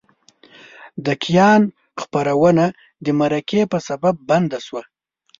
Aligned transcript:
د 1.05 1.07
کیان 1.23 1.61
خپرونه 2.01 2.65
د 3.05 3.07
مرکې 3.19 3.61
په 3.71 3.77
سبب 3.87 4.15
بنده 4.29 4.59
شوه. 4.65 4.81